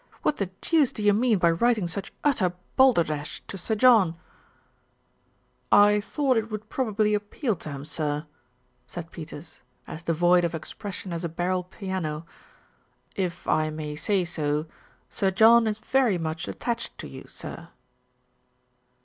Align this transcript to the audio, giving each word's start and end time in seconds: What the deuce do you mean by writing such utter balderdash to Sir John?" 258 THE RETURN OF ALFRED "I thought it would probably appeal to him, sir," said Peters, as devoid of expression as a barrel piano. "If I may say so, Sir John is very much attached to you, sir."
What 0.23 0.37
the 0.37 0.47
deuce 0.61 0.91
do 0.91 1.03
you 1.03 1.13
mean 1.13 1.37
by 1.37 1.51
writing 1.51 1.87
such 1.87 2.11
utter 2.23 2.53
balderdash 2.75 3.43
to 3.47 3.55
Sir 3.55 3.75
John?" 3.75 4.13
258 5.69 5.71
THE 5.71 5.77
RETURN 5.77 5.77
OF 5.77 5.81
ALFRED 5.83 5.97
"I 5.97 6.15
thought 6.15 6.37
it 6.37 6.51
would 6.51 6.69
probably 6.69 7.13
appeal 7.13 7.55
to 7.57 7.69
him, 7.69 7.85
sir," 7.85 8.25
said 8.87 9.11
Peters, 9.11 9.61
as 9.85 10.01
devoid 10.01 10.43
of 10.43 10.55
expression 10.55 11.13
as 11.13 11.23
a 11.23 11.29
barrel 11.29 11.63
piano. 11.65 12.25
"If 13.15 13.47
I 13.47 13.69
may 13.69 13.95
say 13.95 14.25
so, 14.25 14.65
Sir 15.07 15.29
John 15.29 15.67
is 15.67 15.77
very 15.77 16.17
much 16.17 16.47
attached 16.47 16.97
to 16.97 17.07
you, 17.07 17.25
sir." 17.27 17.69